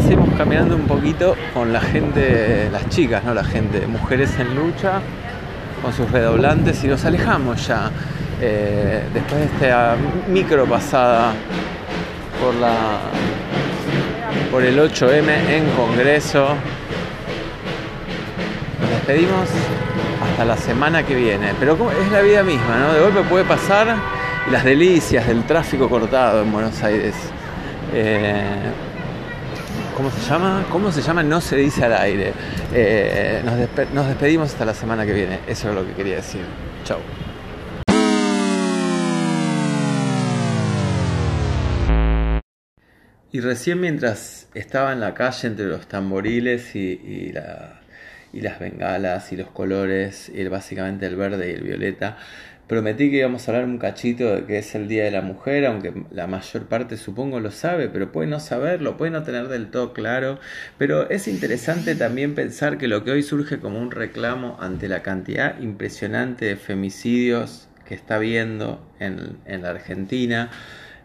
[0.00, 5.00] seguimos caminando un poquito con la gente, las chicas, no la gente, mujeres en lucha,
[5.82, 7.90] con sus redoblantes y nos alejamos ya.
[8.40, 9.96] Eh, después de esta
[10.28, 11.32] micro pasada
[12.40, 12.98] por la
[14.50, 16.48] por el 8M en Congreso.
[18.80, 19.48] Nos despedimos
[20.22, 21.52] hasta la semana que viene.
[21.60, 22.92] Pero es la vida misma, ¿no?
[22.92, 23.94] De golpe puede pasar
[24.50, 27.14] las delicias del tráfico cortado en Buenos Aires.
[27.92, 28.42] Eh,
[30.00, 30.66] ¿Cómo se llama?
[30.70, 31.22] ¿Cómo se llama?
[31.22, 32.32] No se dice al aire.
[32.72, 33.42] Eh,
[33.92, 35.40] nos, despedimos hasta la semana que viene.
[35.46, 36.40] Eso es lo que quería decir.
[36.84, 37.00] Chau.
[43.30, 49.50] Y recién mientras estaba en la calle entre los tamboriles y, las bengalas y los
[49.50, 52.16] colores, y básicamente el verde y el violeta,
[52.70, 55.66] Prometí que íbamos a hablar un cachito de que es el Día de la Mujer,
[55.66, 59.72] aunque la mayor parte supongo lo sabe, pero puede no saberlo, puede no tener del
[59.72, 60.38] todo claro.
[60.78, 65.02] Pero es interesante también pensar que lo que hoy surge como un reclamo ante la
[65.02, 70.52] cantidad impresionante de femicidios que está habiendo en, en la Argentina,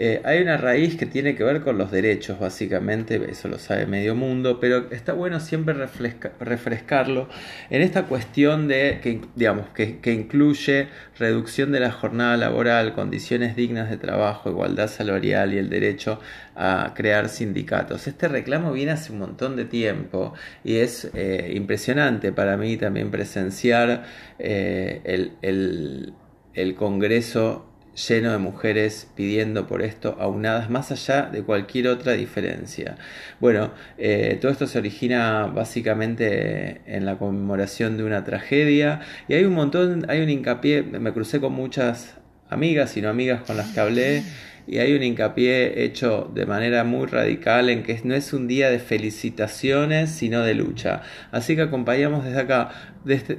[0.00, 3.84] eh, hay una raíz que tiene que ver con los derechos, básicamente, eso lo sabe
[3.84, 7.28] medio mundo, pero está bueno siempre refrescarlo
[7.68, 10.86] en esta cuestión de que, digamos, que, incluye
[11.18, 16.20] reducción de la jornada laboral, condiciones dignas de trabajo, igualdad salarial y el derecho
[16.54, 18.06] a crear sindicatos.
[18.06, 20.32] Este reclamo viene hace un montón de tiempo
[20.62, 24.04] y es eh, impresionante para mí también presenciar
[24.38, 25.00] eh,
[25.42, 26.12] el,
[26.54, 27.67] el Congreso
[27.98, 32.96] lleno de mujeres pidiendo por esto, aunadas más allá de cualquier otra diferencia.
[33.40, 39.44] Bueno, eh, todo esto se origina básicamente en la conmemoración de una tragedia y hay
[39.44, 42.14] un montón, hay un hincapié, me crucé con muchas
[42.50, 44.22] amigas y no amigas con las que hablé
[44.68, 48.70] y hay un hincapié hecho de manera muy radical en que no es un día
[48.70, 51.00] de felicitaciones, sino de lucha.
[51.32, 52.70] Así que acompañamos desde acá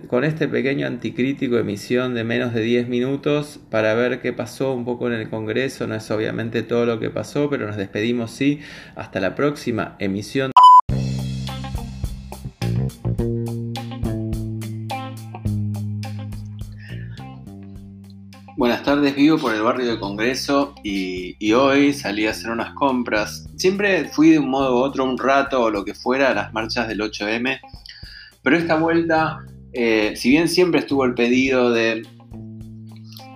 [0.07, 4.85] con este pequeño anticrítico emisión de menos de 10 minutos para ver qué pasó un
[4.85, 5.85] poco en el Congreso.
[5.85, 8.61] No es obviamente todo lo que pasó, pero nos despedimos sí.
[8.95, 10.51] Hasta la próxima emisión.
[18.59, 23.47] Buenas tardes, vivo por el barrio de Congreso y, hoy salí a hacer unas compras.
[23.55, 26.51] Siempre fui de un modo u otro, un rato o lo que fuera, a las
[26.51, 27.57] marchas del 8M,
[28.43, 29.39] pero esta vuelta,
[29.71, 32.05] eh, si bien siempre estuvo el pedido de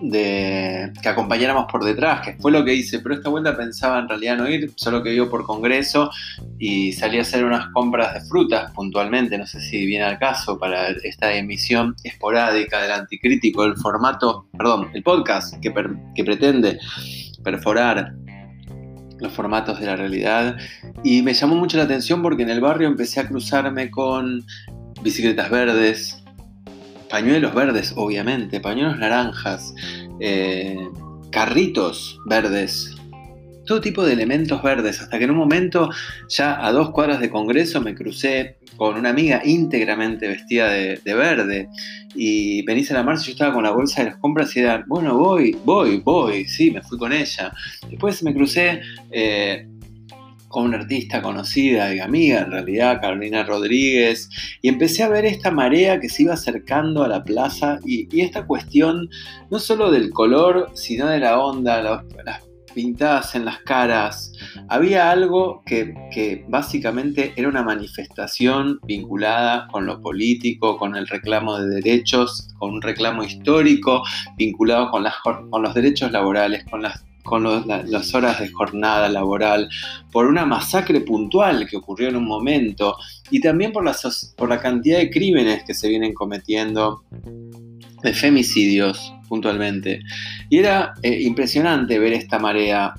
[0.09, 4.09] de que acompañáramos por detrás, que fue lo que hice, pero esta vuelta pensaba en
[4.09, 6.11] realidad no ir, solo que iba por congreso
[6.59, 10.59] y salí a hacer unas compras de frutas puntualmente, no sé si viene al caso
[10.59, 15.73] para esta emisión esporádica del anticrítico, el formato, perdón, el podcast que,
[16.13, 16.79] que pretende
[17.43, 18.13] perforar
[19.19, 20.57] los formatos de la realidad.
[21.03, 24.45] Y me llamó mucho la atención porque en el barrio empecé a cruzarme con
[25.01, 26.22] bicicletas verdes,
[27.13, 29.75] pañuelos verdes, obviamente, pañuelos naranjas,
[30.19, 30.75] eh,
[31.29, 32.96] carritos verdes,
[33.68, 35.91] todo tipo de elementos verdes, hasta que en un momento,
[36.28, 41.69] ya a dos cuadras de Congreso, me crucé con una amiga íntegramente vestida de, verde
[42.16, 44.84] y venís a la marcha, yo estaba con la bolsa de las compras y era,
[44.88, 47.53] bueno, voy, voy, voy, sí, me fui con ella.
[47.91, 48.81] Después me crucé
[49.12, 49.68] eh,
[50.53, 54.29] con una artista conocida y amiga, en realidad, Carolina Rodríguez,
[54.61, 58.45] y empecé a ver esta marea que se iba acercando a la plaza y, esta
[58.45, 59.09] cuestión
[59.49, 62.43] no solo del color, sino de la onda, las
[62.75, 64.31] pintadas en las caras.
[64.69, 71.81] Había algo que, básicamente era una manifestación vinculada con lo político, con el reclamo de
[71.81, 74.03] derechos, con un reclamo histórico
[74.37, 79.69] vinculado con, las, con los derechos laborales, con las con las horas de jornada laboral,
[80.11, 82.97] por una masacre puntual que ocurrió en un momento
[83.31, 87.03] y también por la, cantidad de crímenes que se vienen cometiendo,
[88.03, 90.01] de femicidios puntualmente.
[90.50, 92.94] Y era eh, impresionante ver esta marea.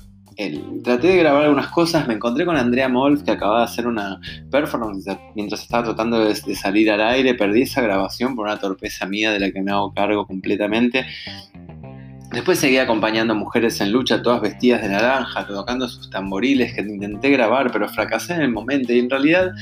[0.83, 4.19] traté de grabar algunas cosas, me encontré con Andrea Molf que acababa de hacer una
[4.51, 5.05] performance
[5.35, 9.39] mientras estaba tratando de salir al aire, perdí esa grabación por una torpeza mía de
[9.39, 11.05] la que me hago cargo completamente
[12.35, 16.81] Después seguía acompañando a mujeres en lucha, todas vestidas de naranja, tocando sus tamboriles que
[16.81, 18.91] intenté grabar, pero fracasé en el momento.
[18.91, 19.53] Y en realidad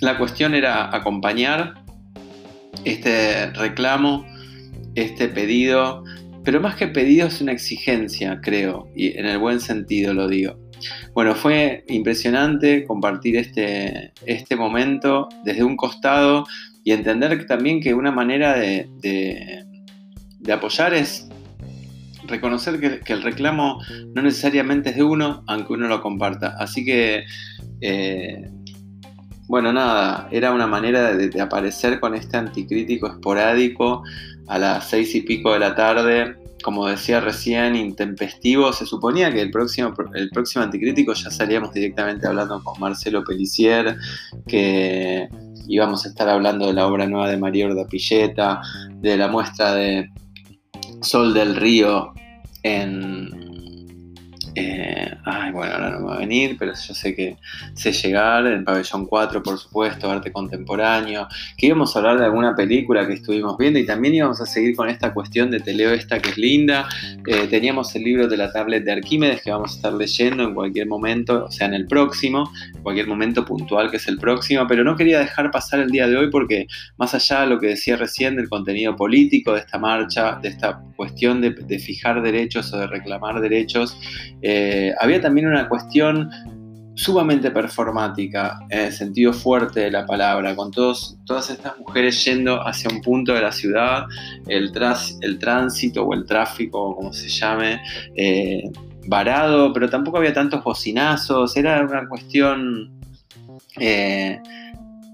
[0.00, 1.74] la cuestión era acompañar
[2.84, 4.24] este reclamo,
[4.94, 6.04] este pedido,
[6.42, 10.56] pero más que pedido es una exigencia, creo, y en el buen sentido lo digo.
[11.12, 16.46] Bueno, fue impresionante compartir este, este momento desde un costado
[16.82, 19.66] y entender también que una manera de
[20.50, 21.28] apoyar es
[22.28, 23.80] reconocer que, el reclamo
[24.14, 26.54] no necesariamente es de uno, aunque uno lo comparta.
[26.58, 27.24] Así que,
[27.80, 28.50] eh,
[29.48, 34.02] bueno, nada, era una manera de, aparecer con este anticrítico esporádico
[34.46, 36.36] a las seis y pico de la tarde.
[36.62, 38.72] Como decía recién, intempestivo.
[38.72, 43.96] Se suponía que el próximo, el próximo anticrítico ya salíamos directamente hablando con Marcelo Pelicier,
[44.46, 45.28] que
[45.68, 48.60] íbamos a estar hablando de la obra nueva de María Orda Pilleta,
[49.00, 50.10] de la muestra de
[51.00, 52.12] Sol del Río
[52.62, 53.37] en
[54.60, 57.36] eh, ay, bueno, ahora no me va a venir, pero yo sé que
[57.74, 62.56] sé llegar, en Pabellón 4, por supuesto, arte contemporáneo, que íbamos a hablar de alguna
[62.56, 65.92] película que estuvimos viendo y también íbamos a seguir con esta cuestión de te leo
[65.92, 66.88] esta que es linda.
[67.24, 70.54] Eh, teníamos el libro de la tablet de Arquímedes que vamos a estar leyendo en
[70.54, 74.66] cualquier momento, o sea, en el próximo, en cualquier momento puntual que es el próximo,
[74.66, 76.66] pero no quería dejar pasar el día de hoy porque
[76.96, 80.82] más allá de lo que decía recién del contenido político de esta marcha, de esta
[80.96, 83.96] cuestión de, fijar derechos o de reclamar derechos,
[85.00, 86.30] había también una cuestión
[86.98, 92.60] sumamente performática, en el sentido fuerte de la palabra, con todos, todas estas mujeres yendo
[92.66, 94.06] hacia un punto de la ciudad,
[94.48, 94.72] el,
[95.20, 97.80] el tránsito o el tráfico, como se llame,
[98.16, 98.64] eh,
[99.06, 102.90] varado, pero tampoco había tantos bocinazos, era una cuestión
[103.78, 104.40] eh,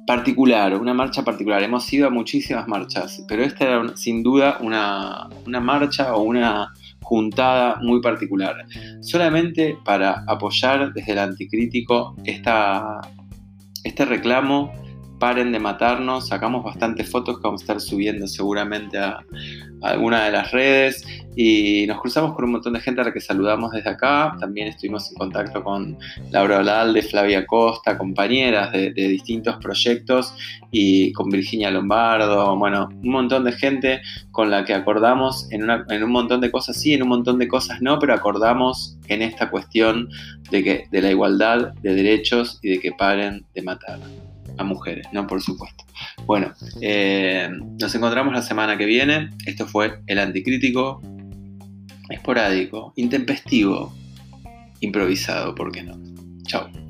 [0.07, 1.63] particular, una marcha particular.
[1.63, 6.73] Hemos ido a muchísimas marchas, pero esta era sin duda una, una marcha o una
[7.05, 8.56] juntada muy particular,
[9.01, 13.01] solamente para apoyar desde el anticrítico esta,
[13.85, 14.73] este reclamo
[15.19, 19.21] paren de matarnos, sacamos bastantes fotos que vamos a estar subiendo seguramente a,
[19.85, 21.05] alguna de las redes
[21.37, 24.37] y nos cruzamos con un montón de gente a la que saludamos desde acá.
[24.41, 25.99] También estuvimos en contacto con
[26.31, 30.35] Laura Olalde, Flavia Costa, compañeras de, distintos proyectos
[30.71, 34.01] y con Virginia Lombardo, bueno, un montón de gente
[34.31, 37.81] con la que acordamos en, un montón de cosas sí, en un montón de cosas
[37.81, 40.09] no, pero acordamos en esta cuestión
[40.51, 43.99] de, que, de la igualdad de derechos y de que paren de matar
[44.59, 45.27] a mujeres, ¿no?
[45.27, 45.85] Por supuesto.
[46.27, 47.49] Bueno, eh,
[47.81, 49.31] nos encontramos la semana que viene.
[49.47, 51.01] Esto fue el anticrítico,
[52.09, 53.95] esporádico, intempestivo,
[54.81, 55.99] improvisado, ¿por qué no?
[56.47, 56.84] Chao.